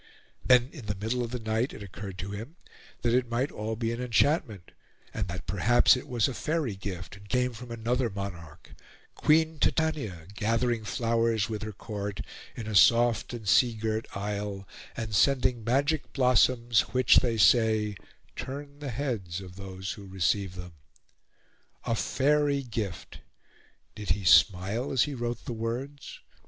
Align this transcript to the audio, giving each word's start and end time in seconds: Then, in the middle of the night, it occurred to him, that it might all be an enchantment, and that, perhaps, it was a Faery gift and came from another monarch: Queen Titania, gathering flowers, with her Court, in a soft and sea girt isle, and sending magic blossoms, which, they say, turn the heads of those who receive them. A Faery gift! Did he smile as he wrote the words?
Then, 0.43 0.71
in 0.73 0.87
the 0.87 0.95
middle 0.95 1.21
of 1.23 1.29
the 1.29 1.37
night, 1.37 1.73
it 1.73 1.83
occurred 1.83 2.17
to 2.17 2.31
him, 2.31 2.55
that 3.03 3.13
it 3.13 3.29
might 3.29 3.51
all 3.51 3.75
be 3.75 3.91
an 3.91 4.01
enchantment, 4.01 4.71
and 5.13 5.27
that, 5.27 5.45
perhaps, 5.45 5.95
it 5.95 6.07
was 6.07 6.27
a 6.27 6.33
Faery 6.33 6.75
gift 6.75 7.17
and 7.17 7.29
came 7.29 7.53
from 7.53 7.69
another 7.69 8.09
monarch: 8.09 8.71
Queen 9.13 9.59
Titania, 9.59 10.25
gathering 10.33 10.83
flowers, 10.85 11.49
with 11.49 11.61
her 11.61 11.71
Court, 11.71 12.21
in 12.55 12.65
a 12.65 12.73
soft 12.73 13.31
and 13.31 13.47
sea 13.47 13.75
girt 13.75 14.07
isle, 14.17 14.67
and 14.97 15.13
sending 15.13 15.63
magic 15.63 16.13
blossoms, 16.13 16.81
which, 16.95 17.17
they 17.17 17.37
say, 17.37 17.93
turn 18.35 18.79
the 18.79 18.89
heads 18.89 19.39
of 19.39 19.55
those 19.55 19.91
who 19.91 20.07
receive 20.07 20.55
them. 20.55 20.73
A 21.83 21.93
Faery 21.93 22.63
gift! 22.63 23.19
Did 23.93 24.09
he 24.09 24.23
smile 24.23 24.91
as 24.91 25.03
he 25.03 25.13
wrote 25.13 25.45
the 25.45 25.53
words? 25.53 26.21